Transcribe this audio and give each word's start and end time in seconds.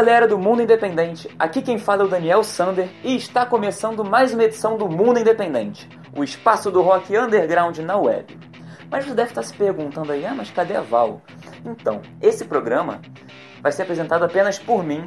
Galera 0.00 0.26
do 0.26 0.38
Mundo 0.38 0.62
Independente, 0.62 1.28
aqui 1.38 1.60
quem 1.60 1.76
fala 1.76 2.00
é 2.00 2.06
o 2.06 2.08
Daniel 2.08 2.42
Sander 2.42 2.88
e 3.04 3.14
está 3.14 3.44
começando 3.44 4.02
mais 4.02 4.32
uma 4.32 4.44
edição 4.44 4.78
do 4.78 4.88
Mundo 4.88 5.20
Independente, 5.20 5.86
o 6.16 6.24
espaço 6.24 6.70
do 6.70 6.80
rock 6.80 7.14
underground 7.18 7.76
na 7.80 7.98
web. 7.98 8.34
Mas 8.90 9.04
você 9.04 9.12
deve 9.12 9.28
estar 9.28 9.42
se 9.42 9.52
perguntando 9.52 10.10
aí, 10.10 10.24
ah, 10.24 10.34
mas 10.34 10.50
cadê 10.50 10.74
a 10.74 10.80
Val? 10.80 11.20
Então, 11.66 12.00
esse 12.18 12.46
programa 12.46 13.02
vai 13.60 13.72
ser 13.72 13.82
apresentado 13.82 14.24
apenas 14.24 14.58
por 14.58 14.82
mim 14.82 15.04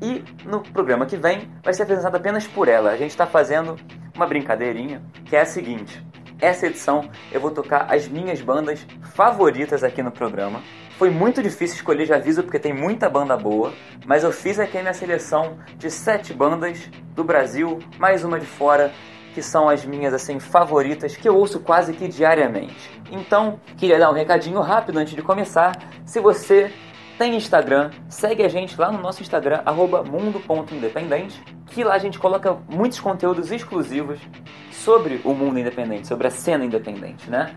e 0.00 0.24
no 0.46 0.60
programa 0.62 1.04
que 1.04 1.18
vem 1.18 1.52
vai 1.62 1.74
ser 1.74 1.82
apresentado 1.82 2.16
apenas 2.16 2.46
por 2.46 2.68
ela. 2.68 2.90
A 2.90 2.96
gente 2.96 3.10
está 3.10 3.26
fazendo 3.26 3.76
uma 4.16 4.26
brincadeirinha 4.26 5.02
que 5.26 5.36
é 5.36 5.42
a 5.42 5.46
seguinte: 5.46 6.02
essa 6.40 6.66
edição 6.66 7.08
eu 7.30 7.38
vou 7.38 7.50
tocar 7.50 7.86
as 7.94 8.08
minhas 8.08 8.40
bandas 8.40 8.86
favoritas 9.14 9.84
aqui 9.84 10.02
no 10.02 10.10
programa. 10.10 10.62
Foi 10.98 11.10
muito 11.10 11.42
difícil 11.42 11.76
escolher, 11.76 12.06
já 12.06 12.16
aviso, 12.16 12.42
porque 12.42 12.58
tem 12.58 12.72
muita 12.72 13.08
banda 13.08 13.36
boa, 13.36 13.72
mas 14.06 14.22
eu 14.22 14.30
fiz 14.30 14.58
aqui 14.58 14.78
a 14.78 14.82
minha 14.82 14.94
seleção 14.94 15.58
de 15.76 15.90
sete 15.90 16.32
bandas 16.32 16.88
do 17.14 17.24
Brasil, 17.24 17.78
mais 17.98 18.24
uma 18.24 18.38
de 18.38 18.46
fora, 18.46 18.92
que 19.34 19.42
são 19.42 19.68
as 19.68 19.84
minhas 19.84 20.12
assim 20.14 20.38
favoritas, 20.38 21.16
que 21.16 21.28
eu 21.28 21.36
ouço 21.36 21.60
quase 21.60 21.92
que 21.94 22.06
diariamente. 22.06 22.90
Então, 23.10 23.58
queria 23.76 23.98
dar 23.98 24.10
um 24.10 24.14
recadinho 24.14 24.60
rápido 24.60 24.98
antes 24.98 25.14
de 25.14 25.22
começar. 25.22 25.76
Se 26.04 26.20
você 26.20 26.70
tem 27.18 27.34
Instagram, 27.36 27.90
segue 28.08 28.42
a 28.42 28.48
gente 28.48 28.78
lá 28.78 28.92
no 28.92 28.98
nosso 29.00 29.22
Instagram, 29.22 29.62
mundo.independente, 30.10 31.42
que 31.66 31.82
lá 31.82 31.94
a 31.94 31.98
gente 31.98 32.18
coloca 32.18 32.56
muitos 32.68 33.00
conteúdos 33.00 33.50
exclusivos 33.50 34.20
sobre 34.70 35.20
o 35.24 35.32
mundo 35.32 35.58
independente, 35.58 36.06
sobre 36.06 36.26
a 36.26 36.30
cena 36.30 36.64
independente, 36.64 37.30
né? 37.30 37.54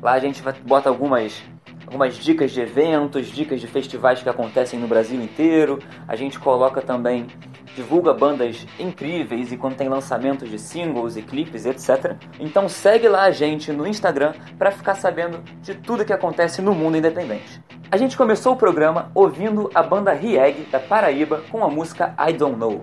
Lá 0.00 0.12
a 0.12 0.18
gente 0.18 0.42
bota 0.62 0.88
algumas, 0.88 1.42
algumas 1.88 2.16
dicas 2.18 2.50
de 2.50 2.60
eventos, 2.60 3.28
dicas 3.28 3.62
de 3.62 3.66
festivais 3.66 4.22
que 4.22 4.28
acontecem 4.28 4.78
no 4.78 4.86
Brasil 4.86 5.20
inteiro. 5.22 5.78
A 6.06 6.14
gente 6.14 6.38
coloca 6.38 6.82
também, 6.82 7.26
divulga 7.74 8.12
bandas 8.12 8.66
incríveis 8.78 9.52
e 9.52 9.56
quando 9.56 9.76
tem 9.76 9.88
lançamentos 9.88 10.50
de 10.50 10.58
singles 10.58 11.16
e 11.16 11.22
clipes, 11.22 11.64
etc. 11.64 12.14
Então 12.38 12.68
segue 12.68 13.08
lá 13.08 13.22
a 13.22 13.30
gente 13.30 13.72
no 13.72 13.86
Instagram 13.86 14.34
para 14.58 14.70
ficar 14.70 14.96
sabendo 14.96 15.42
de 15.62 15.74
tudo 15.76 16.04
que 16.04 16.12
acontece 16.12 16.60
no 16.60 16.74
mundo 16.74 16.98
independente. 16.98 17.62
A 17.90 17.96
gente 17.96 18.18
começou 18.18 18.52
o 18.52 18.56
programa 18.56 19.10
ouvindo 19.14 19.70
a 19.74 19.82
banda 19.82 20.12
Rieg 20.12 20.68
da 20.70 20.78
Paraíba 20.78 21.42
com 21.50 21.64
a 21.64 21.70
música 21.70 22.14
I 22.18 22.34
Don't 22.34 22.58
Know. 22.58 22.82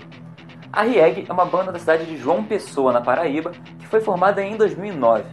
A 0.73 0.81
Rieg 0.81 1.25
é 1.29 1.31
uma 1.31 1.45
banda 1.45 1.71
da 1.71 1.77
cidade 1.77 2.05
de 2.05 2.17
João 2.17 2.43
Pessoa, 2.43 2.91
na 2.91 3.01
Paraíba, 3.01 3.51
que 3.79 3.85
foi 3.85 4.01
formada 4.01 4.43
em 4.43 4.57
2009. 4.57 5.23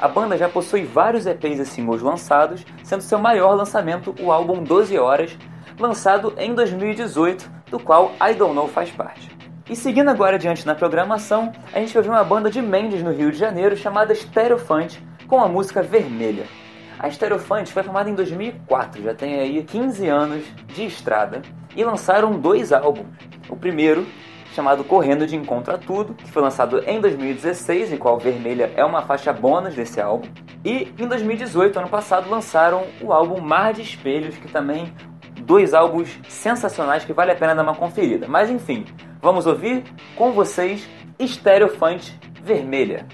A 0.00 0.08
banda 0.08 0.38
já 0.38 0.48
possui 0.48 0.82
vários 0.82 1.26
EPs 1.26 1.58
e 1.58 1.66
singles 1.66 2.00
lançados, 2.00 2.64
sendo 2.82 3.02
seu 3.02 3.18
maior 3.18 3.54
lançamento 3.54 4.14
o 4.18 4.32
álbum 4.32 4.62
12 4.64 4.98
Horas, 4.98 5.36
lançado 5.78 6.32
em 6.38 6.54
2018, 6.54 7.50
do 7.70 7.78
qual 7.78 8.12
I 8.18 8.32
Don't 8.32 8.54
Know 8.54 8.66
faz 8.66 8.90
parte. 8.90 9.30
E 9.68 9.76
seguindo 9.76 10.08
agora 10.08 10.36
adiante 10.36 10.66
na 10.66 10.74
programação, 10.74 11.52
a 11.70 11.78
gente 11.80 11.92
vai 11.92 12.02
ver 12.02 12.08
uma 12.08 12.24
banda 12.24 12.50
de 12.50 12.62
Mendes 12.62 13.02
no 13.02 13.12
Rio 13.12 13.30
de 13.30 13.36
Janeiro 13.36 13.76
chamada 13.76 14.14
Stereofante 14.14 15.06
com 15.28 15.38
a 15.38 15.46
música 15.46 15.82
Vermelha. 15.82 16.46
A 16.98 17.10
Stereofante 17.10 17.70
foi 17.70 17.82
formada 17.82 18.08
em 18.08 18.14
2004, 18.14 19.02
já 19.02 19.14
tem 19.14 19.38
aí 19.38 19.62
15 19.62 20.08
anos 20.08 20.44
de 20.68 20.86
estrada, 20.86 21.42
e 21.76 21.84
lançaram 21.84 22.40
dois 22.40 22.72
álbuns. 22.72 23.06
O 23.50 23.56
primeiro, 23.56 24.06
chamado 24.54 24.84
Correndo 24.84 25.26
de 25.26 25.36
Encontro 25.36 25.74
a 25.74 25.78
Tudo, 25.78 26.14
que 26.14 26.30
foi 26.30 26.42
lançado 26.42 26.82
em 26.86 27.00
2016, 27.00 27.92
em 27.92 27.96
qual 27.96 28.18
Vermelha 28.18 28.72
é 28.76 28.84
uma 28.84 29.02
faixa 29.02 29.32
bônus 29.32 29.74
desse 29.74 30.00
álbum. 30.00 30.28
E 30.64 30.92
em 30.98 31.06
2018, 31.06 31.78
ano 31.78 31.88
passado, 31.88 32.28
lançaram 32.28 32.84
o 33.00 33.12
álbum 33.12 33.40
Mar 33.40 33.72
de 33.72 33.82
Espelhos, 33.82 34.36
que 34.36 34.48
também 34.48 34.92
dois 35.42 35.74
álbuns 35.74 36.18
sensacionais 36.28 37.04
que 37.04 37.12
vale 37.12 37.32
a 37.32 37.36
pena 37.36 37.54
dar 37.54 37.62
uma 37.62 37.74
conferida. 37.74 38.26
Mas 38.28 38.50
enfim, 38.50 38.84
vamos 39.20 39.46
ouvir 39.46 39.84
com 40.16 40.32
vocês 40.32 40.88
Stereofante 41.20 42.18
Vermelha. 42.42 43.06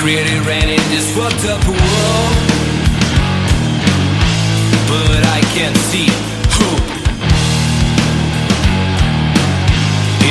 Created 0.00 0.40
ran 0.46 0.66
in 0.66 0.80
this 0.88 1.14
fucked 1.14 1.44
up 1.44 1.60
world. 1.68 2.36
But 4.88 5.22
I 5.36 5.40
can't 5.52 5.76
see 5.92 6.08
hope. 6.56 6.88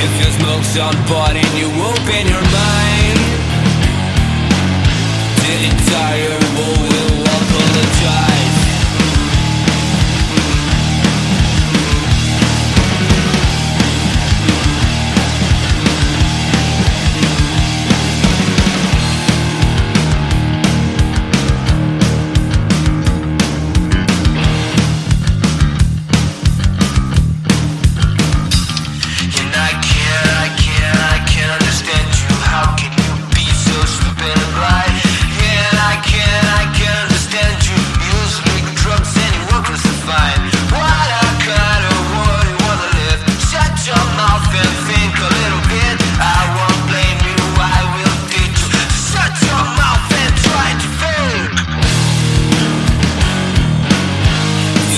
If 0.02 0.12
your 0.22 0.32
smoke's 0.42 0.74
on 0.76 0.96
board 1.06 1.36
and 1.38 1.54
you 1.62 1.70
open 1.86 2.24
your 2.34 2.46
mind, 2.50 3.20
the 5.38 5.54
entire 5.70 6.49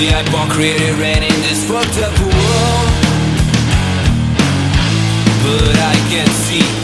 The 0.01 0.10
eyeball 0.15 0.48
created 0.48 0.98
ran 0.98 1.22
in 1.22 1.41
this 1.46 1.63
fucked 1.70 2.00
up 2.01 2.20
world. 2.20 2.89
But 5.46 5.77
I 5.77 5.93
can 6.10 6.27
see 6.27 6.80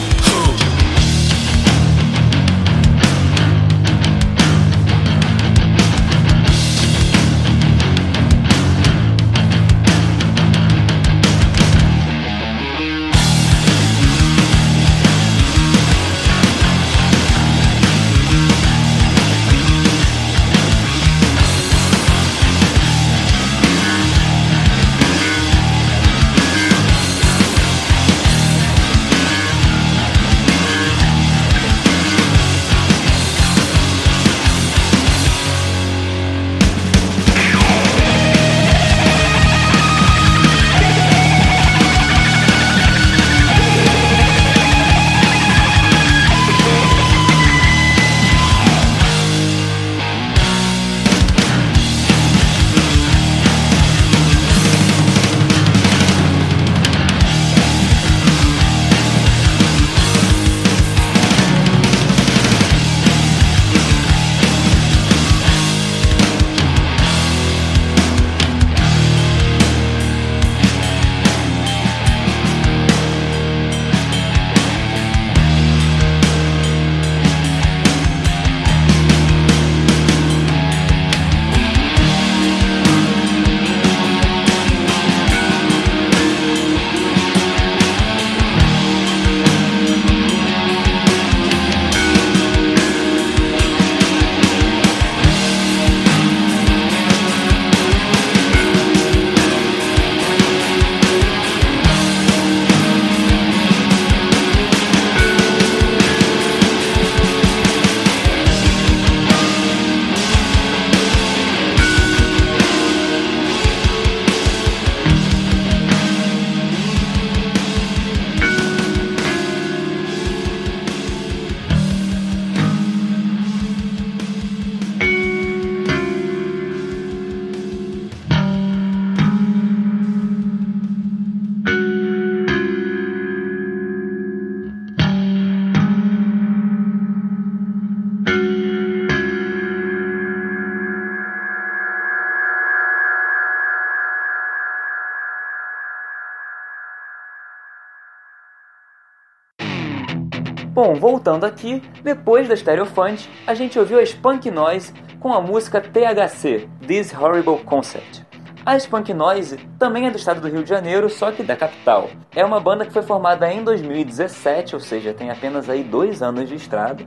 Bom, 150.77 150.93
voltando 150.93 151.43
aqui, 151.43 151.81
depois 152.03 152.47
da 152.47 152.55
Stereofund, 152.55 153.27
a 153.47 153.55
gente 153.55 153.79
ouviu 153.79 153.97
a 153.97 154.03
Spunk 154.03 154.51
Noise 154.51 154.93
com 155.19 155.33
a 155.33 155.41
música 155.41 155.81
THC, 155.81 156.69
This 156.85 157.11
Horrible 157.11 157.63
Concept. 157.65 158.23
A 158.63 158.77
Spunk 158.77 159.11
Noise 159.11 159.57
também 159.79 160.05
é 160.05 160.11
do 160.11 160.17
estado 160.17 160.39
do 160.39 160.47
Rio 160.47 160.61
de 160.61 160.69
Janeiro, 160.69 161.09
só 161.09 161.31
que 161.31 161.41
da 161.41 161.55
capital. 161.55 162.11
É 162.35 162.45
uma 162.45 162.59
banda 162.59 162.85
que 162.85 162.93
foi 162.93 163.01
formada 163.01 163.51
em 163.51 163.63
2017, 163.63 164.75
ou 164.75 164.79
seja, 164.79 165.15
tem 165.15 165.31
apenas 165.31 165.67
aí 165.67 165.83
dois 165.83 166.21
anos 166.21 166.47
de 166.47 166.53
estrada, 166.53 167.03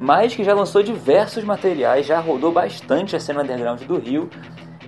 mas 0.00 0.34
que 0.34 0.42
já 0.42 0.52
lançou 0.52 0.82
diversos 0.82 1.44
materiais, 1.44 2.04
já 2.04 2.18
rodou 2.18 2.50
bastante 2.50 3.14
a 3.14 3.20
cena 3.20 3.44
underground 3.44 3.82
do 3.82 4.00
Rio 4.00 4.28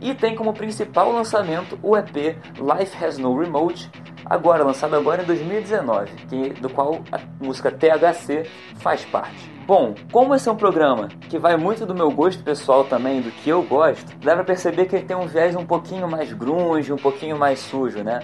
e 0.04 0.14
tem 0.14 0.34
como 0.34 0.52
principal 0.52 1.10
lançamento 1.10 1.78
o 1.82 1.96
EP 1.96 2.36
Life 2.58 3.02
Has 3.02 3.16
No 3.16 3.34
Remote, 3.38 3.90
agora 4.26 4.62
lançado 4.62 4.94
agora 4.94 5.22
em 5.22 5.24
2019, 5.24 6.12
que, 6.28 6.50
do 6.60 6.68
qual 6.68 7.00
a 7.10 7.18
música 7.42 7.70
THC 7.70 8.46
faz 8.76 9.02
parte. 9.06 9.50
Bom, 9.66 9.94
como 10.12 10.34
esse 10.34 10.46
é 10.46 10.52
um 10.52 10.56
programa 10.56 11.08
que 11.30 11.38
vai 11.38 11.56
muito 11.56 11.86
do 11.86 11.94
meu 11.94 12.10
gosto 12.10 12.44
pessoal 12.44 12.84
também, 12.84 13.22
do 13.22 13.30
que 13.30 13.48
eu 13.48 13.62
gosto, 13.62 14.14
dá 14.18 14.34
pra 14.34 14.44
perceber 14.44 14.84
que 14.84 14.96
ele 14.96 15.06
tem 15.06 15.16
um 15.16 15.26
viés 15.26 15.56
um 15.56 15.64
pouquinho 15.64 16.06
mais 16.06 16.30
grunge, 16.34 16.92
um 16.92 16.98
pouquinho 16.98 17.38
mais 17.38 17.60
sujo, 17.60 18.04
né? 18.04 18.20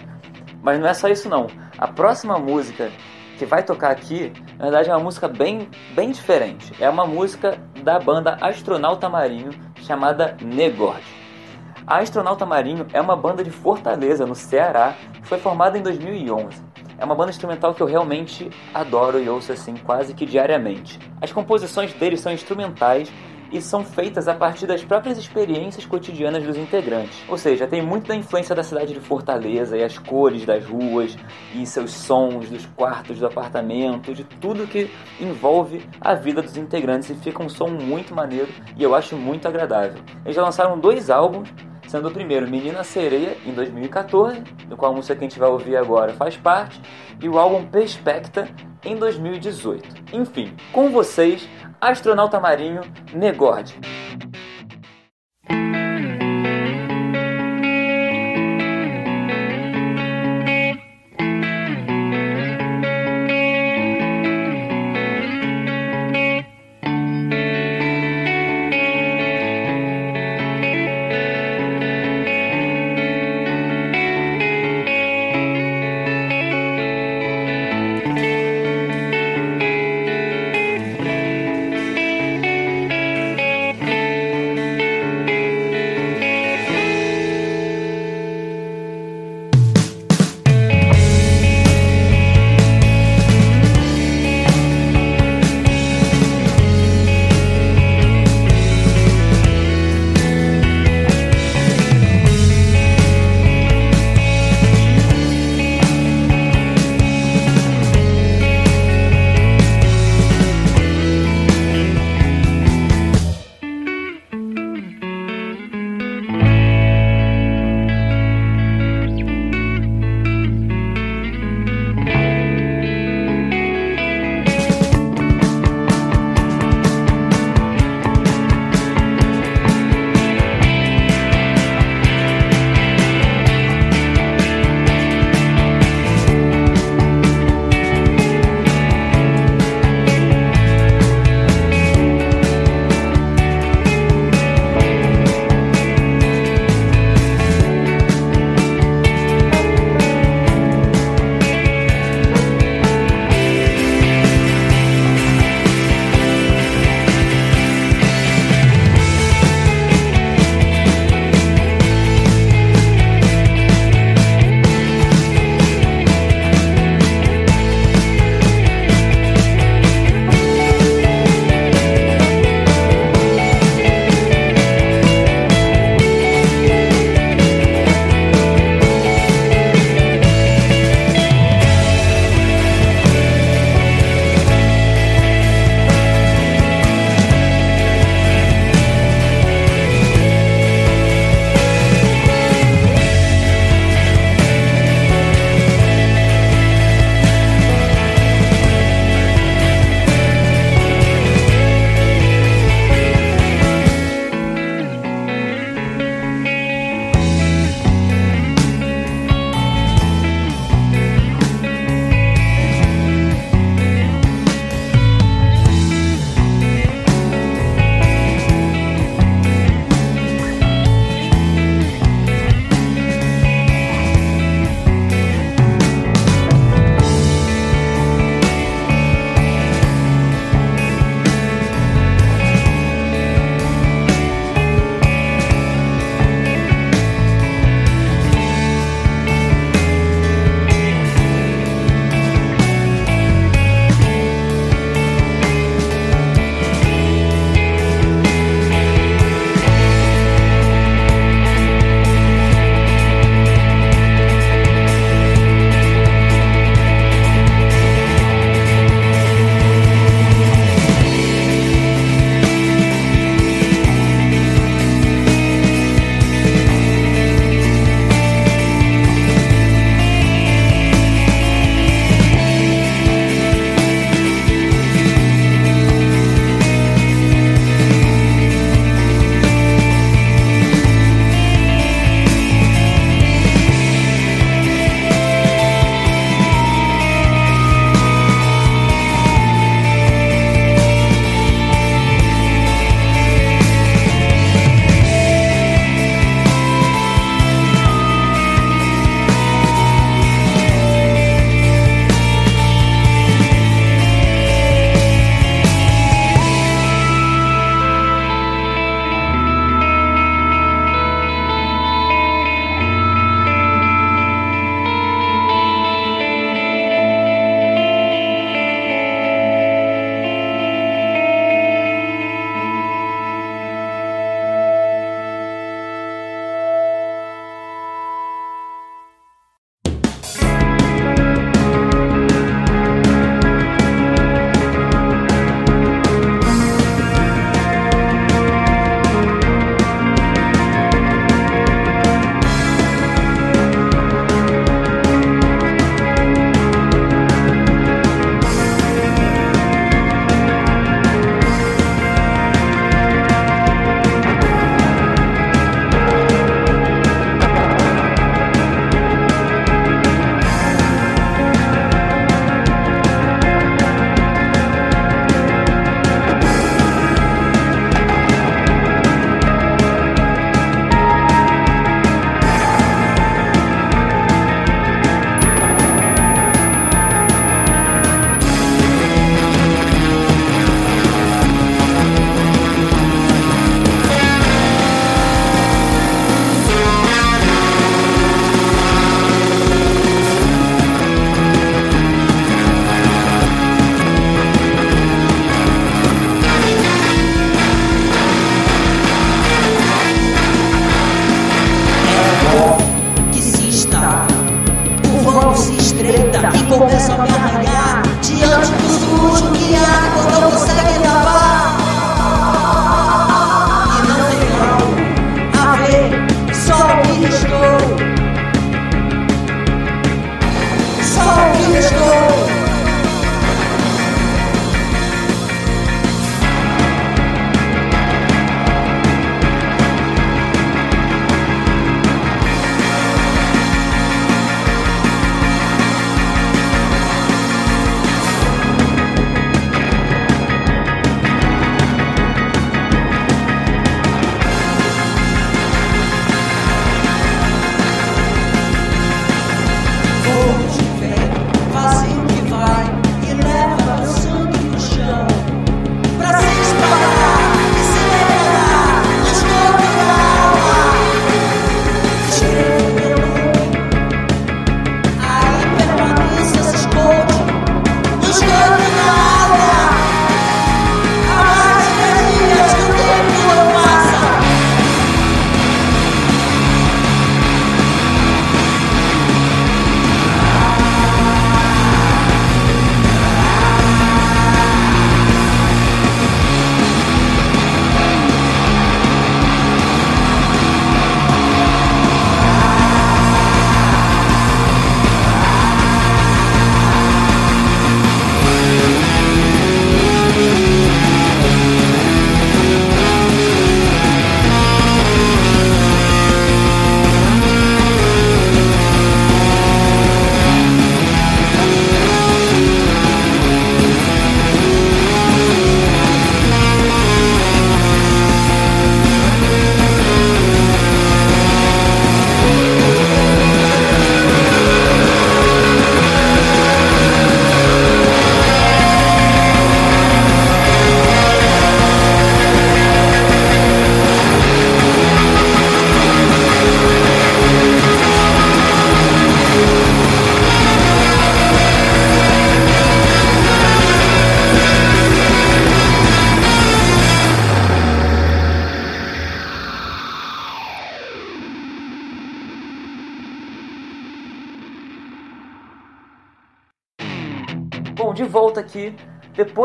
Mas 0.63 0.79
não 0.79 0.87
é 0.87 0.93
só 0.93 1.09
isso 1.09 1.31
não. 1.31 1.47
A 1.79 1.89
próxima 1.89 2.39
música 2.39 2.91
que 3.39 3.47
vai 3.47 3.63
tocar 3.63 3.91
aqui, 3.91 4.31
na 4.59 4.65
verdade 4.65 4.91
é 4.91 4.95
uma 4.95 5.03
música 5.03 5.27
bem, 5.27 5.67
bem 5.95 6.11
diferente. 6.11 6.75
É 6.79 6.91
uma 6.91 7.07
música 7.07 7.57
da 7.83 7.99
banda 7.99 8.37
Astronauta 8.39 9.09
Marinho 9.09 9.51
chamada 9.77 10.37
Negord. 10.43 11.20
A 11.87 11.99
Astronauta 11.99 12.45
Marinho 12.45 12.87
é 12.93 13.01
uma 13.01 13.17
banda 13.17 13.43
de 13.43 13.51
Fortaleza, 13.51 14.27
no 14.27 14.35
Ceará, 14.35 14.95
que 15.15 15.27
foi 15.27 15.39
formada 15.39 15.79
em 15.79 15.83
2011. 15.83 16.63
É 16.99 17.05
uma 17.05 17.15
banda 17.15 17.31
instrumental 17.31 17.75
que 17.75 17.81
eu 17.81 17.87
realmente 17.87 18.51
adoro 18.75 19.19
e 19.19 19.29
ouço 19.29 19.53
assim 19.53 19.75
quase 19.75 20.13
que 20.13 20.27
diariamente. 20.27 20.99
As 21.21 21.33
composições 21.33 21.93
deles 21.95 22.21
são 22.21 22.33
instrumentais 22.33 23.11
e 23.53 23.61
são 23.61 23.85
feitas 23.85 24.29
a 24.29 24.35
partir 24.35 24.67
das 24.67 24.85
próprias 24.85 25.19
experiências 25.19 25.85
cotidianas 25.85 26.45
dos 26.45 26.57
integrantes. 26.57 27.19
Ou 27.29 27.37
seja, 27.37 27.67
tem 27.67 27.83
muito 27.83 28.09
da 28.09 28.15
influência 28.15 28.55
da 28.55 28.63
cidade 28.63 28.93
de 28.93 29.01
Fortaleza 29.01 29.77
e 29.77 29.83
as 29.83 29.99
cores 29.99 30.45
das 30.45 30.65
ruas 30.65 31.17
e 31.55 31.67
seus 31.67 31.91
sons, 31.91 32.49
dos 32.49 32.67
quartos 32.67 33.19
do 33.19 33.27
apartamento, 33.27 34.15
de 34.15 34.23
tudo 34.25 34.67
que 34.67 34.91
envolve 35.21 35.85
a 36.01 36.15
vida 36.15 36.43
dos 36.43 36.57
integrantes 36.57 37.11
e 37.11 37.15
fica 37.15 37.43
um 37.43 37.49
som 37.49 37.69
muito 37.69 38.15
maneiro 38.15 38.49
e 38.77 38.83
eu 38.83 38.95
acho 38.95 39.17
muito 39.17 39.49
agradável. 39.49 40.01
Eles 40.25 40.37
já 40.37 40.43
lançaram 40.43 40.79
dois 40.79 41.11
álbuns, 41.11 41.49
sendo 41.91 42.07
o 42.07 42.13
primeiro 42.13 42.49
Menina 42.49 42.85
Sereia, 42.85 43.37
em 43.45 43.53
2014, 43.53 44.41
do 44.69 44.77
qual 44.77 44.93
a 44.93 44.95
música 44.95 45.17
que 45.17 45.25
a 45.25 45.29
gente 45.29 45.41
vai 45.41 45.49
ouvir 45.49 45.77
agora 45.77 46.13
faz 46.13 46.37
parte, 46.37 46.81
e 47.21 47.29
o 47.29 47.37
álbum 47.37 47.67
Perspecta, 47.67 48.49
em 48.85 48.95
2018. 48.95 50.15
Enfim, 50.15 50.55
com 50.73 50.91
vocês, 50.91 51.49
Astronauta 51.81 52.39
Marinho, 52.39 52.83
Negord. 53.13 53.75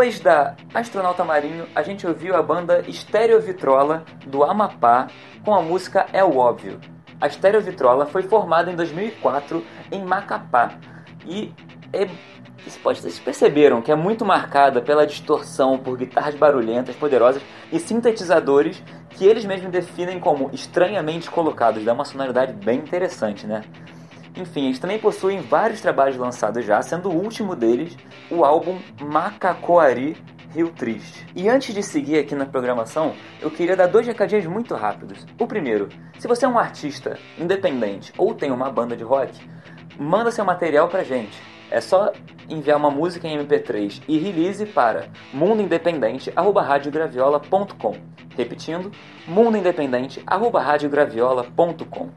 Depois 0.06 0.20
da 0.20 0.56
Astronauta 0.72 1.24
Marinho, 1.24 1.68
a 1.74 1.82
gente 1.82 2.06
ouviu 2.06 2.36
a 2.36 2.44
banda 2.44 2.84
Estéreo 2.88 3.42
Vitrola 3.42 4.06
do 4.28 4.44
Amapá 4.44 5.08
com 5.44 5.52
a 5.52 5.64
música 5.64 6.06
É 6.14 6.24
o 6.24 6.38
Óbvio. 6.38 6.80
A 7.20 7.26
Estéreo 7.26 7.60
Vitrola 7.60 8.06
foi 8.06 8.22
formada 8.22 8.72
em 8.72 8.76
2004 8.76 9.66
em 9.92 10.06
Macapá 10.06 10.78
e 11.26 11.52
é, 11.92 12.08
vocês 12.84 13.18
perceberam 13.18 13.82
que 13.82 13.92
é 13.92 13.96
muito 13.96 14.24
marcada 14.24 14.80
pela 14.80 15.08
distorção 15.08 15.76
por 15.80 15.98
guitarras 15.98 16.36
barulhentas, 16.36 16.96
poderosas 16.96 17.42
e 17.72 17.80
sintetizadores 17.80 18.84
que 19.10 19.26
eles 19.26 19.44
mesmos 19.44 19.72
definem 19.72 20.20
como 20.20 20.52
estranhamente 20.54 21.32
colocados. 21.32 21.84
Dá 21.84 21.94
uma 21.94 22.06
sonoridade 22.06 22.54
bem 22.54 22.78
interessante, 22.78 23.48
né? 23.48 23.64
Enfim, 24.38 24.66
eles 24.66 24.80
também 24.80 25.00
possuem 25.00 25.40
vários 25.40 25.80
trabalhos 25.82 26.18
lançados 26.18 26.66
já, 26.66 26.82
sendo 26.82 27.10
o 27.10 27.16
último 27.16 27.56
deles 27.56 27.96
o 28.30 28.44
álbum 28.44 28.78
Macacoari 29.02 30.18
Rio 30.54 30.68
Triste. 30.70 31.26
E 31.36 31.48
antes 31.50 31.74
de 31.74 31.82
seguir 31.84 32.20
aqui 32.20 32.36
na 32.36 32.46
programação, 32.46 33.14
eu 33.42 33.52
queria 33.52 33.76
dar 33.76 33.88
dois 33.88 34.08
recadinhos 34.08 34.46
muito 34.46 34.74
rápidos. 34.74 35.26
O 35.40 35.46
primeiro, 35.46 35.90
se 36.18 36.28
você 36.28 36.46
é 36.46 36.48
um 36.48 36.58
artista 36.58 37.20
independente 37.38 38.14
ou 38.18 38.34
tem 38.34 38.52
uma 38.52 38.70
banda 38.70 38.96
de 38.96 39.04
rock, 39.04 39.38
manda 40.00 40.32
seu 40.32 40.46
material 40.46 40.88
pra 40.88 41.04
gente. 41.04 41.38
É 41.70 41.82
só 41.82 42.14
enviar 42.48 42.78
uma 42.78 42.92
música 42.92 43.28
em 43.28 43.38
MP3 43.38 44.02
e 44.08 44.18
release 44.18 44.66
para 44.66 45.10
mundoindependente@radiograviola.com. 45.34 47.98
Repetindo, 48.38 48.90
mundoindependente@radiograviola.com. 49.28 52.10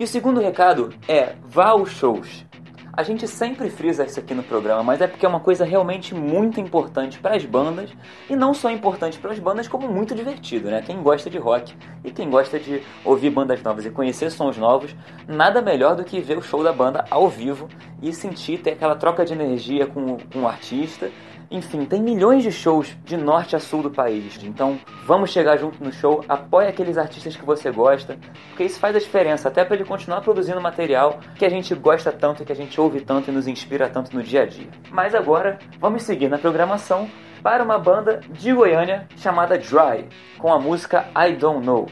E 0.00 0.04
o 0.04 0.06
segundo 0.06 0.40
recado 0.40 0.94
é 1.06 1.34
vá 1.44 1.66
aos 1.66 1.90
shows. 1.90 2.46
A 2.90 3.02
gente 3.02 3.28
sempre 3.28 3.68
frisa 3.68 4.02
isso 4.06 4.18
aqui 4.18 4.32
no 4.32 4.42
programa, 4.42 4.82
mas 4.82 5.02
é 5.02 5.06
porque 5.06 5.26
é 5.26 5.28
uma 5.28 5.40
coisa 5.40 5.62
realmente 5.62 6.14
muito 6.14 6.58
importante 6.58 7.18
para 7.18 7.36
as 7.36 7.44
bandas 7.44 7.90
e 8.28 8.34
não 8.34 8.54
só 8.54 8.70
importante 8.70 9.18
para 9.18 9.30
as 9.30 9.38
bandas, 9.38 9.68
como 9.68 9.86
muito 9.88 10.14
divertido, 10.14 10.70
né? 10.70 10.80
Quem 10.80 11.02
gosta 11.02 11.28
de 11.28 11.36
rock 11.36 11.76
e 12.02 12.10
quem 12.10 12.30
gosta 12.30 12.58
de 12.58 12.82
ouvir 13.04 13.28
bandas 13.28 13.62
novas 13.62 13.84
e 13.84 13.90
conhecer 13.90 14.30
sons 14.30 14.56
novos, 14.56 14.96
nada 15.28 15.60
melhor 15.60 15.94
do 15.94 16.02
que 16.02 16.18
ver 16.18 16.38
o 16.38 16.42
show 16.42 16.64
da 16.64 16.72
banda 16.72 17.04
ao 17.10 17.28
vivo 17.28 17.68
e 18.00 18.10
sentir 18.10 18.62
ter 18.62 18.70
aquela 18.70 18.96
troca 18.96 19.22
de 19.22 19.34
energia 19.34 19.86
com, 19.86 20.16
com 20.32 20.40
o 20.40 20.48
artista 20.48 21.10
enfim, 21.50 21.84
tem 21.84 22.00
milhões 22.00 22.42
de 22.42 22.52
shows 22.52 22.96
de 23.04 23.16
norte 23.16 23.56
a 23.56 23.58
sul 23.58 23.82
do 23.82 23.90
país. 23.90 24.38
Então, 24.44 24.78
vamos 25.04 25.30
chegar 25.30 25.56
junto 25.56 25.82
no 25.82 25.92
show, 25.92 26.24
apoie 26.28 26.68
aqueles 26.68 26.96
artistas 26.96 27.34
que 27.34 27.44
você 27.44 27.70
gosta, 27.70 28.16
porque 28.48 28.64
isso 28.64 28.78
faz 28.78 28.94
a 28.94 29.00
diferença, 29.00 29.48
até 29.48 29.64
para 29.64 29.74
ele 29.74 29.84
continuar 29.84 30.20
produzindo 30.20 30.60
material 30.60 31.18
que 31.34 31.44
a 31.44 31.50
gente 31.50 31.74
gosta 31.74 32.12
tanto, 32.12 32.44
que 32.44 32.52
a 32.52 32.56
gente 32.56 32.80
ouve 32.80 33.00
tanto 33.00 33.30
e 33.30 33.34
nos 33.34 33.48
inspira 33.48 33.88
tanto 33.88 34.14
no 34.14 34.22
dia 34.22 34.42
a 34.42 34.46
dia. 34.46 34.68
Mas 34.90 35.14
agora, 35.14 35.58
vamos 35.80 36.04
seguir 36.04 36.28
na 36.28 36.38
programação 36.38 37.10
para 37.42 37.64
uma 37.64 37.78
banda 37.78 38.20
de 38.30 38.52
Goiânia 38.52 39.08
chamada 39.16 39.58
Dry, 39.58 40.06
com 40.38 40.52
a 40.52 40.60
música 40.60 41.08
I 41.16 41.32
Don't 41.32 41.66
Know 41.66 41.88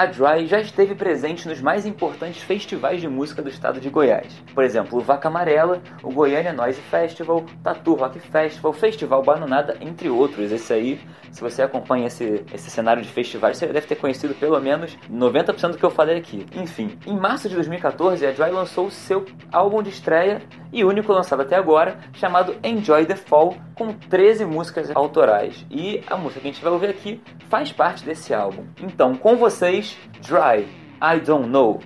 a 0.00 0.06
Dry 0.06 0.46
já 0.46 0.58
esteve 0.58 0.94
presente 0.94 1.46
nos 1.46 1.60
mais 1.60 1.84
importantes 1.84 2.42
festivais 2.42 3.02
de 3.02 3.06
música 3.06 3.42
do 3.42 3.50
estado 3.50 3.78
de 3.78 3.90
Goiás. 3.90 4.32
Por 4.54 4.64
exemplo, 4.64 4.98
o 4.98 5.02
Vaca 5.02 5.28
Amarela, 5.28 5.82
o 6.02 6.10
Goiânia 6.10 6.54
Noise 6.54 6.80
Festival, 6.80 7.44
Tatu 7.62 7.92
Rock 7.92 8.18
Festival, 8.18 8.72
Festival 8.72 9.22
Bananada, 9.22 9.76
entre 9.78 10.08
outros. 10.08 10.50
Esse 10.52 10.72
aí, 10.72 11.00
se 11.30 11.42
você 11.42 11.60
acompanha 11.60 12.06
esse, 12.06 12.42
esse 12.50 12.70
cenário 12.70 13.02
de 13.02 13.10
festivais, 13.10 13.58
você 13.58 13.66
deve 13.66 13.86
ter 13.86 13.96
conhecido 13.96 14.32
pelo 14.34 14.58
menos 14.58 14.96
90% 15.12 15.72
do 15.72 15.76
que 15.76 15.84
eu 15.84 15.90
falei 15.90 16.16
aqui. 16.16 16.46
Enfim, 16.54 16.98
em 17.06 17.18
março 17.18 17.46
de 17.46 17.54
2014, 17.54 18.26
a 18.26 18.30
Dry 18.30 18.50
lançou 18.50 18.86
o 18.86 18.90
seu 18.90 19.26
álbum 19.52 19.82
de 19.82 19.90
estreia 19.90 20.40
e 20.72 20.84
único 20.84 21.12
lançado 21.12 21.42
até 21.42 21.56
agora, 21.56 21.98
chamado 22.14 22.56
Enjoy 22.64 23.04
the 23.04 23.16
Fall, 23.16 23.56
com 23.74 23.92
13 23.92 24.44
músicas 24.44 24.90
autorais. 24.94 25.66
E 25.70 26.02
a 26.06 26.16
música 26.16 26.40
que 26.40 26.48
a 26.48 26.52
gente 26.52 26.62
vai 26.62 26.72
ouvir 26.72 26.88
aqui 26.88 27.20
faz 27.48 27.72
parte 27.72 28.04
desse 28.04 28.32
álbum. 28.32 28.64
Então, 28.80 29.14
com 29.16 29.36
vocês, 29.36 29.89
Dry, 30.22 30.66
I 31.00 31.18
Don't 31.18 31.50
Know. 31.50 31.80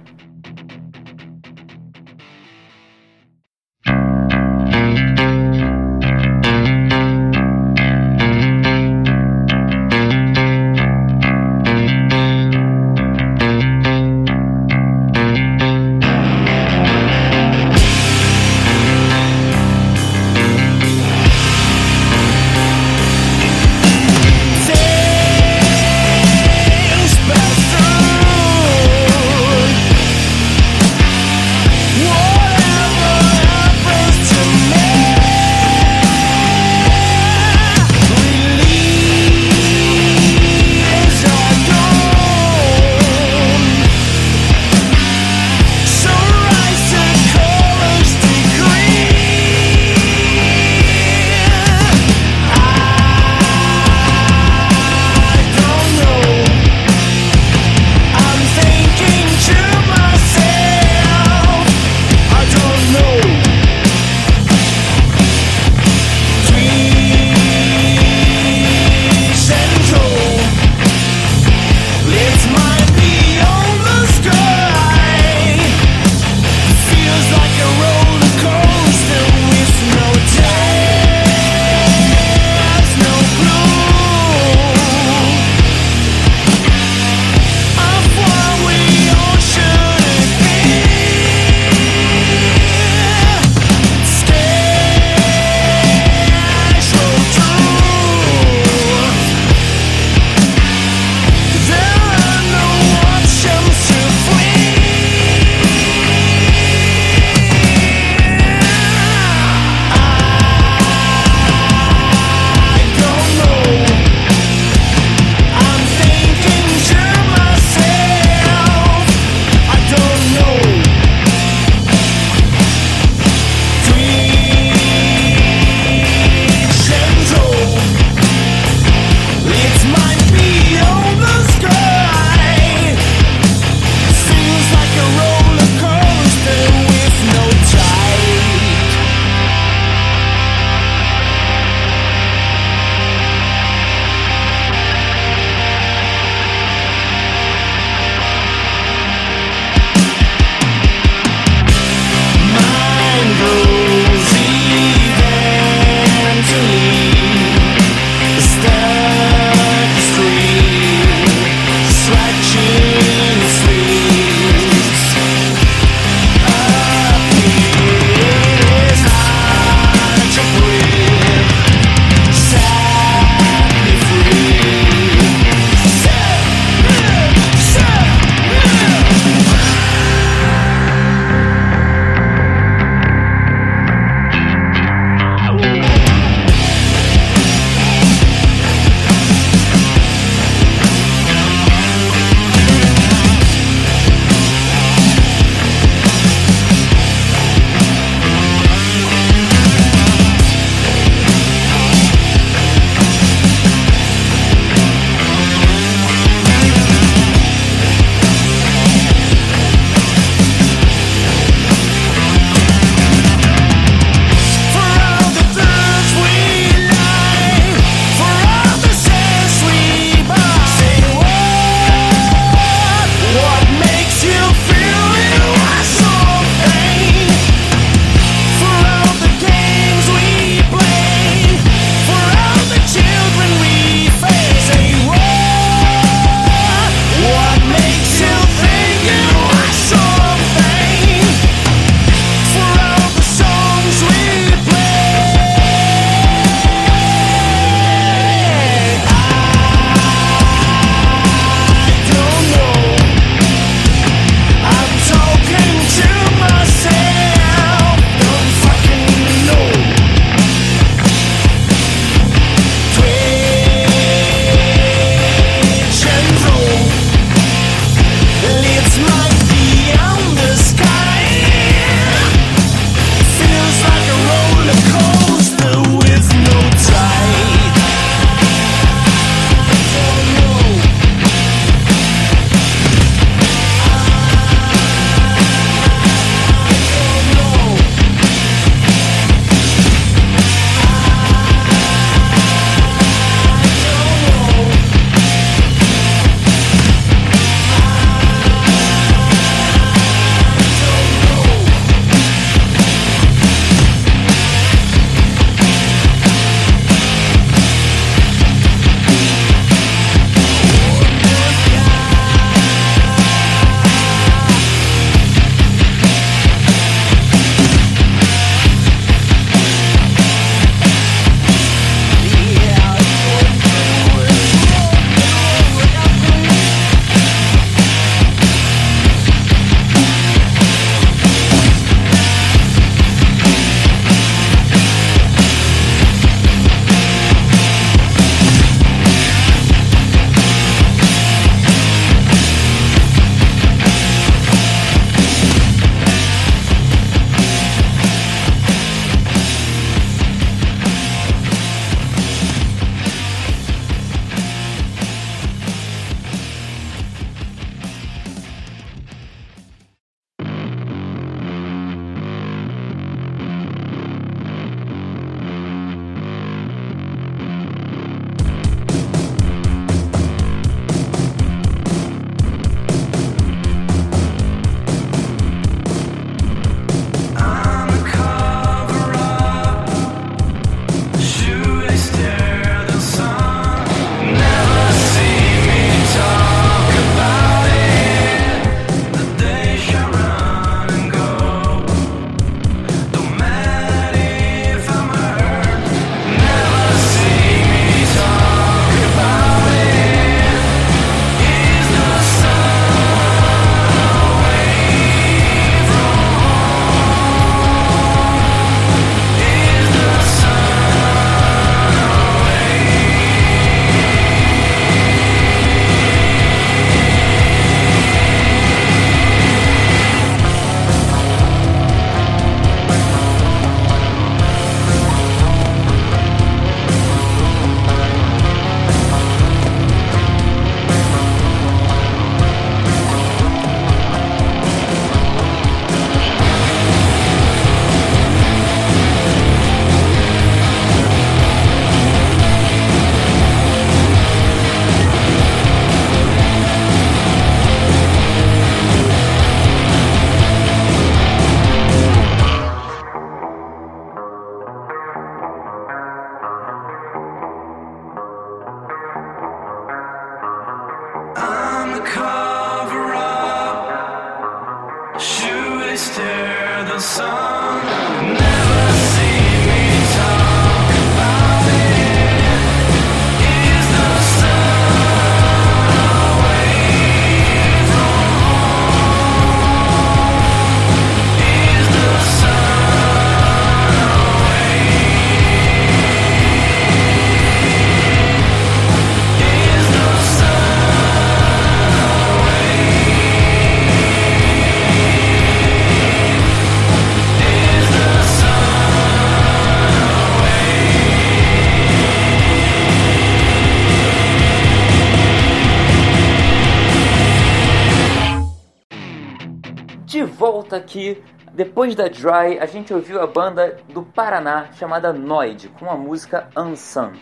Aqui, 510.94 511.22
depois 511.52 511.94
da 511.96 512.06
Dry, 512.06 512.58
a 512.60 512.66
gente 512.66 512.94
ouviu 512.94 513.20
a 513.20 513.26
banda 513.26 513.78
do 513.92 514.02
Paraná 514.02 514.68
chamada 514.74 515.12
Noid, 515.12 515.68
com 515.68 515.90
a 515.90 515.96
música 515.96 516.48
Ansan. 516.56 517.12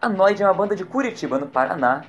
A 0.00 0.08
Noid 0.08 0.42
é 0.42 0.46
uma 0.46 0.52
banda 0.52 0.76
de 0.76 0.84
Curitiba, 0.84 1.38
no 1.38 1.46
Paraná, 1.46 2.02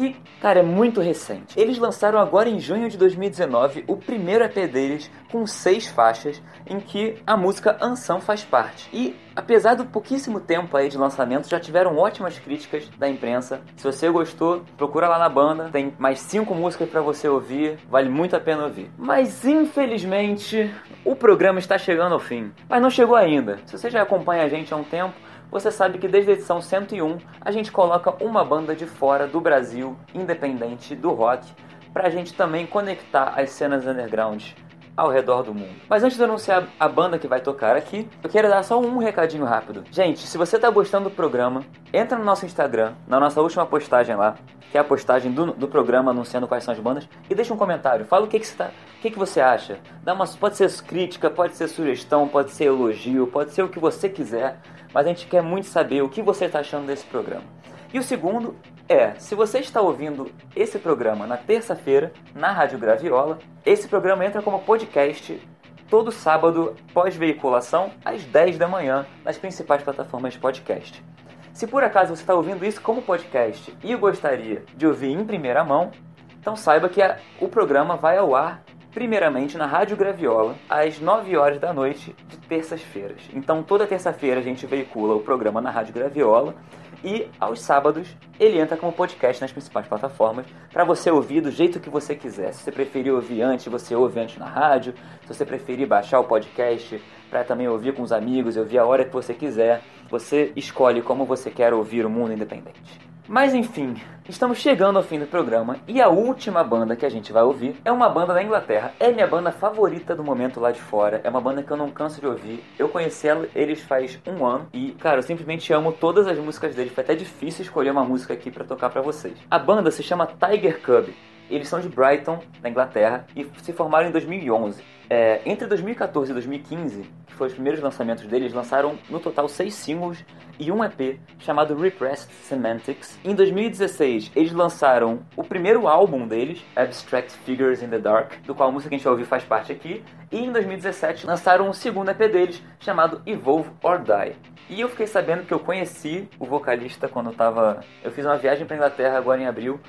que, 0.00 0.16
cara, 0.40 0.60
é 0.60 0.62
muito 0.62 1.00
recente. 1.00 1.58
Eles 1.60 1.78
lançaram 1.78 2.18
agora 2.18 2.48
em 2.48 2.58
junho 2.58 2.88
de 2.88 2.96
2019 2.96 3.84
o 3.86 3.96
primeiro 3.96 4.44
EP 4.44 4.54
deles 4.70 5.10
com 5.30 5.46
seis 5.46 5.88
faixas, 5.88 6.42
em 6.66 6.80
que 6.80 7.16
a 7.26 7.36
música 7.36 7.76
Ansan 7.80 8.20
faz 8.20 8.42
parte. 8.42 8.88
E, 8.92 9.14
apesar 9.36 9.74
do 9.74 9.84
pouquíssimo 9.84 10.40
tempo 10.40 10.76
aí 10.76 10.88
de 10.88 10.96
lançamento, 10.96 11.48
já 11.48 11.60
tiveram 11.60 11.96
ótimas 11.98 12.38
críticas 12.38 12.88
da 12.98 13.08
imprensa. 13.08 13.60
Se 13.76 13.84
você 13.84 14.08
gostou, 14.08 14.64
procura 14.76 15.06
lá 15.06 15.18
na 15.18 15.28
banda, 15.28 15.68
tem 15.70 15.92
mais 15.98 16.20
cinco 16.20 16.54
músicas 16.54 16.88
para 16.88 17.02
você 17.02 17.28
ouvir, 17.28 17.78
vale 17.90 18.08
muito 18.08 18.34
a 18.34 18.40
pena 18.40 18.64
ouvir. 18.64 18.90
Mas, 18.96 19.44
infelizmente, 19.44 20.72
o 21.04 21.14
programa 21.14 21.58
está 21.58 21.76
chegando 21.76 22.14
ao 22.14 22.20
fim. 22.20 22.52
Mas 22.68 22.80
não 22.80 22.90
chegou 22.90 23.16
ainda. 23.16 23.58
Se 23.66 23.76
você 23.76 23.90
já 23.90 24.02
acompanha 24.02 24.44
a 24.44 24.48
gente 24.48 24.72
há 24.72 24.76
um 24.76 24.84
tempo, 24.84 25.14
você 25.50 25.70
sabe 25.70 25.98
que 25.98 26.06
desde 26.06 26.30
a 26.30 26.34
edição 26.34 26.62
101 26.62 27.18
a 27.40 27.50
gente 27.50 27.72
coloca 27.72 28.22
uma 28.22 28.44
banda 28.44 28.74
de 28.74 28.86
fora 28.86 29.26
do 29.26 29.40
Brasil, 29.40 29.96
independente 30.14 30.94
do 30.94 31.10
rock, 31.10 31.46
para 31.92 32.06
a 32.06 32.10
gente 32.10 32.32
também 32.34 32.66
conectar 32.66 33.34
as 33.36 33.50
cenas 33.50 33.86
underground 33.86 34.52
ao 34.96 35.10
redor 35.10 35.42
do 35.42 35.54
mundo. 35.54 35.74
Mas 35.88 36.02
antes 36.02 36.16
de 36.16 36.24
anunciar 36.24 36.68
a 36.78 36.88
banda 36.88 37.18
que 37.18 37.28
vai 37.28 37.40
tocar 37.40 37.76
aqui, 37.76 38.08
eu 38.22 38.30
quero 38.30 38.48
dar 38.48 38.62
só 38.62 38.80
um 38.80 38.98
recadinho 38.98 39.44
rápido. 39.44 39.84
Gente, 39.90 40.26
se 40.26 40.36
você 40.36 40.58
tá 40.58 40.68
gostando 40.70 41.08
do 41.08 41.14
programa, 41.14 41.64
entra 41.92 42.18
no 42.18 42.24
nosso 42.24 42.46
Instagram, 42.46 42.92
na 43.06 43.18
nossa 43.18 43.40
última 43.40 43.66
postagem 43.66 44.14
lá, 44.16 44.36
que 44.70 44.78
é 44.78 44.80
a 44.80 44.84
postagem 44.84 45.32
do, 45.32 45.52
do 45.52 45.66
programa 45.66 46.10
anunciando 46.10 46.46
quais 46.46 46.62
são 46.62 46.72
as 46.72 46.80
bandas, 46.80 47.08
e 47.28 47.34
deixa 47.34 47.52
um 47.52 47.56
comentário. 47.56 48.04
Fala 48.04 48.24
o 48.24 48.28
que, 48.28 48.38
que, 48.38 48.46
você, 48.46 48.56
tá, 48.56 48.70
o 48.98 49.00
que, 49.00 49.10
que 49.10 49.18
você 49.18 49.40
acha. 49.40 49.78
Dá 50.02 50.14
uma, 50.14 50.26
pode 50.26 50.56
ser 50.56 50.70
crítica, 50.82 51.28
pode 51.28 51.56
ser 51.56 51.68
sugestão, 51.68 52.28
pode 52.28 52.52
ser 52.52 52.64
elogio, 52.64 53.26
pode 53.26 53.52
ser 53.52 53.62
o 53.62 53.68
que 53.68 53.78
você 53.78 54.08
quiser, 54.08 54.58
mas 54.94 55.06
a 55.06 55.08
gente 55.08 55.26
quer 55.26 55.42
muito 55.42 55.66
saber 55.66 56.02
o 56.02 56.08
que 56.08 56.22
você 56.22 56.44
está 56.44 56.60
achando 56.60 56.86
desse 56.86 57.04
programa. 57.04 57.44
E 57.92 57.98
o 57.98 58.02
segundo 58.02 58.54
é, 58.90 59.14
se 59.20 59.36
você 59.36 59.60
está 59.60 59.80
ouvindo 59.80 60.32
esse 60.56 60.76
programa 60.76 61.24
na 61.24 61.36
terça-feira, 61.36 62.12
na 62.34 62.50
Rádio 62.50 62.76
Graviola, 62.76 63.38
esse 63.64 63.86
programa 63.86 64.26
entra 64.26 64.42
como 64.42 64.58
podcast 64.58 65.40
todo 65.88 66.10
sábado 66.10 66.74
pós-veiculação, 66.92 67.92
às 68.04 68.24
10 68.24 68.58
da 68.58 68.66
manhã, 68.66 69.06
nas 69.24 69.38
principais 69.38 69.84
plataformas 69.84 70.32
de 70.32 70.40
podcast. 70.40 71.04
Se 71.52 71.68
por 71.68 71.84
acaso 71.84 72.16
você 72.16 72.22
está 72.22 72.34
ouvindo 72.34 72.66
isso 72.66 72.82
como 72.82 73.00
podcast 73.00 73.72
e 73.80 73.94
gostaria 73.94 74.64
de 74.76 74.88
ouvir 74.88 75.12
em 75.12 75.24
primeira 75.24 75.62
mão, 75.62 75.92
então 76.40 76.56
saiba 76.56 76.88
que 76.88 77.00
o 77.40 77.46
programa 77.46 77.94
vai 77.94 78.18
ao 78.18 78.34
ar 78.34 78.64
primeiramente 78.92 79.56
na 79.56 79.66
Rádio 79.66 79.96
Graviola, 79.96 80.56
às 80.68 80.98
9 80.98 81.36
horas 81.36 81.60
da 81.60 81.72
noite 81.72 82.14
de 82.28 82.36
terças-feiras. 82.38 83.22
Então 83.32 83.62
toda 83.62 83.86
terça-feira 83.86 84.40
a 84.40 84.42
gente 84.42 84.66
veicula 84.66 85.14
o 85.14 85.20
programa 85.20 85.60
na 85.60 85.70
Rádio 85.70 85.94
Graviola 85.94 86.54
e 87.02 87.28
aos 87.38 87.60
sábados 87.60 88.14
ele 88.38 88.58
entra 88.58 88.76
como 88.76 88.92
podcast 88.92 89.40
nas 89.40 89.52
principais 89.52 89.86
plataformas 89.86 90.46
para 90.72 90.84
você 90.84 91.10
ouvir 91.10 91.40
do 91.40 91.50
jeito 91.50 91.80
que 91.80 91.88
você 91.88 92.14
quiser. 92.14 92.52
Se 92.52 92.62
você 92.62 92.72
preferir 92.72 93.12
ouvir 93.12 93.42
antes, 93.42 93.66
você 93.66 93.94
ouve 93.94 94.20
antes 94.20 94.36
na 94.38 94.46
rádio. 94.46 94.94
Se 95.22 95.28
você 95.28 95.44
preferir 95.44 95.86
baixar 95.86 96.20
o 96.20 96.24
podcast 96.24 97.00
para 97.30 97.44
também 97.44 97.68
ouvir 97.68 97.94
com 97.94 98.02
os 98.02 98.12
amigos, 98.12 98.56
ouvir 98.56 98.78
a 98.78 98.84
hora 98.84 99.04
que 99.04 99.12
você 99.12 99.32
quiser, 99.32 99.82
você 100.10 100.52
escolhe 100.56 101.00
como 101.00 101.24
você 101.24 101.50
quer 101.50 101.72
ouvir 101.72 102.04
o 102.04 102.10
mundo 102.10 102.32
independente. 102.32 103.09
Mas 103.30 103.54
enfim, 103.54 103.94
estamos 104.28 104.58
chegando 104.58 104.96
ao 104.96 105.04
fim 105.04 105.16
do 105.20 105.24
programa 105.24 105.76
e 105.86 106.02
a 106.02 106.08
última 106.08 106.64
banda 106.64 106.96
que 106.96 107.06
a 107.06 107.08
gente 107.08 107.32
vai 107.32 107.44
ouvir 107.44 107.76
é 107.84 107.92
uma 107.92 108.08
banda 108.08 108.34
da 108.34 108.42
Inglaterra. 108.42 108.92
É 108.98 109.12
minha 109.12 109.26
banda 109.28 109.52
favorita 109.52 110.16
do 110.16 110.24
momento 110.24 110.58
lá 110.58 110.72
de 110.72 110.80
fora. 110.80 111.20
É 111.22 111.30
uma 111.30 111.40
banda 111.40 111.62
que 111.62 111.70
eu 111.70 111.76
não 111.76 111.92
canso 111.92 112.20
de 112.20 112.26
ouvir. 112.26 112.60
Eu 112.76 112.88
conheci 112.88 113.28
eles 113.54 113.82
faz 113.82 114.18
um 114.26 114.44
ano 114.44 114.66
e, 114.72 114.90
cara, 114.98 115.18
eu 115.18 115.22
simplesmente 115.22 115.72
amo 115.72 115.92
todas 115.92 116.26
as 116.26 116.40
músicas 116.40 116.74
deles. 116.74 116.92
Foi 116.92 117.04
até 117.04 117.14
difícil 117.14 117.62
escolher 117.62 117.92
uma 117.92 118.02
música 118.02 118.34
aqui 118.34 118.50
para 118.50 118.64
tocar 118.64 118.90
para 118.90 119.00
vocês. 119.00 119.38
A 119.48 119.60
banda 119.60 119.92
se 119.92 120.02
chama 120.02 120.26
Tiger 120.26 120.82
Cub. 120.82 121.14
Eles 121.48 121.68
são 121.68 121.78
de 121.78 121.88
Brighton, 121.88 122.40
na 122.60 122.68
Inglaterra, 122.68 123.26
e 123.36 123.46
se 123.62 123.72
formaram 123.72 124.08
em 124.08 124.10
2011. 124.10 124.82
É, 125.12 125.40
entre 125.44 125.66
2014 125.66 126.30
e 126.30 126.34
2015, 126.34 127.02
que 127.26 127.34
foram 127.34 127.48
os 127.48 127.54
primeiros 127.54 127.82
lançamentos 127.82 128.24
deles, 128.28 128.52
lançaram 128.52 128.96
no 129.08 129.18
total 129.18 129.48
seis 129.48 129.74
singles 129.74 130.24
e 130.56 130.70
um 130.70 130.84
EP 130.84 131.18
chamado 131.40 131.74
Repressed 131.74 132.32
Semantics. 132.44 133.18
Em 133.24 133.34
2016, 133.34 134.30
eles 134.36 134.52
lançaram 134.52 135.18
o 135.34 135.42
primeiro 135.42 135.88
álbum 135.88 136.28
deles, 136.28 136.64
Abstract 136.76 137.32
Figures 137.38 137.82
in 137.82 137.88
the 137.88 137.98
Dark, 137.98 138.34
do 138.46 138.54
qual 138.54 138.68
a 138.68 138.72
música 138.72 138.90
que 138.90 138.94
a 138.94 138.98
gente 138.98 139.04
vai 139.04 139.12
ouvir 139.14 139.24
faz 139.24 139.42
parte 139.42 139.72
aqui. 139.72 140.04
E 140.30 140.38
em 140.38 140.52
2017 140.52 141.26
lançaram 141.26 141.68
o 141.68 141.74
segundo 141.74 142.08
EP 142.12 142.18
deles, 142.18 142.62
chamado 142.78 143.20
Evolve 143.26 143.70
or 143.82 143.98
Die. 143.98 144.36
E 144.68 144.80
eu 144.80 144.88
fiquei 144.88 145.08
sabendo 145.08 145.44
que 145.44 145.52
eu 145.52 145.58
conheci 145.58 146.28
o 146.38 146.46
vocalista 146.46 147.08
quando 147.08 147.30
eu 147.30 147.34
tava. 147.34 147.80
Eu 148.04 148.12
fiz 148.12 148.24
uma 148.24 148.36
viagem 148.36 148.64
pra 148.64 148.76
Inglaterra 148.76 149.18
agora 149.18 149.42
em 149.42 149.46
abril 149.48 149.80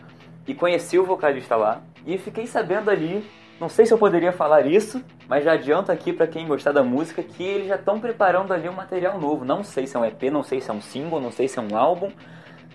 e 0.48 0.56
conheci 0.56 0.98
o 0.98 1.06
vocalista 1.06 1.56
lá. 1.56 1.80
E 2.08 2.18
fiquei 2.18 2.48
sabendo 2.48 2.90
ali 2.90 3.24
não 3.62 3.70
sei 3.70 3.86
se 3.86 3.94
eu 3.94 3.98
poderia 4.00 4.32
falar 4.32 4.66
isso, 4.66 5.04
mas 5.28 5.44
já 5.44 5.54
adianto 5.54 5.92
aqui 5.92 6.12
para 6.12 6.26
quem 6.26 6.48
gostar 6.48 6.72
da 6.72 6.84
música 6.84 7.22
que 7.22 7.44
eles 7.44 7.68
já 7.68 7.76
estão 7.76 8.00
preparando 8.00 8.52
ali 8.52 8.68
um 8.68 8.74
material 8.74 9.20
novo. 9.20 9.46
Não 9.46 9.64
sei 9.64 9.86
se 9.86 9.96
é 9.96 10.00
um 10.00 10.04
EP, 10.04 10.24
não 10.32 10.42
sei 10.42 10.60
se 10.60 10.72
é 10.72 10.74
um 10.74 10.82
single, 10.82 11.22
não 11.22 11.32
sei 11.32 11.48
se 11.48 11.60
é 11.60 11.62
um 11.62 11.78
álbum, 11.78 12.12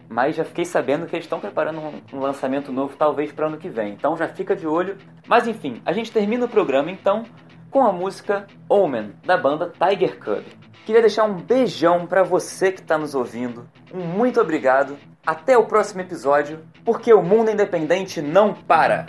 mas 0.08 0.36
já 0.36 0.44
fiquei 0.44 0.64
sabendo 0.64 1.06
que 1.06 1.16
eles 1.16 1.24
estão 1.24 1.40
preparando 1.40 1.80
um, 2.12 2.20
lançamento 2.20 2.70
novo, 2.70 2.96
talvez 2.96 3.32
para 3.32 3.48
ano 3.48 3.56
que 3.56 3.68
vem. 3.68 3.94
Então 3.94 4.16
já 4.16 4.28
fica 4.28 4.54
de 4.54 4.64
olho. 4.64 4.96
Mas 5.26 5.48
enfim, 5.48 5.82
a 5.84 5.92
gente 5.92 6.12
termina 6.12 6.44
o 6.44 6.48
programa 6.48 6.88
então 6.88 7.24
com 7.68 7.84
a 7.84 7.90
música 7.90 8.46
Omen 8.68 9.12
da 9.24 9.36
banda 9.36 9.72
Tiger 9.72 10.20
Cub. 10.20 10.44
Queria 10.84 11.00
deixar 11.00 11.24
um 11.24 11.34
beijão 11.34 12.06
para 12.06 12.22
você 12.22 12.70
que 12.70 12.80
está 12.80 12.96
nos 12.96 13.12
ouvindo. 13.12 13.68
Um 13.92 14.04
muito 14.04 14.40
obrigado. 14.40 14.96
Até 15.26 15.58
o 15.58 15.66
próximo 15.66 16.02
episódio, 16.02 16.60
porque 16.84 17.12
o 17.12 17.24
mundo 17.24 17.50
independente 17.50 18.22
não 18.22 18.54
para. 18.54 19.04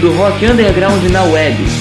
Do 0.00 0.12
rock 0.12 0.42
underground 0.42 1.10
na 1.10 1.24
web. 1.24 1.77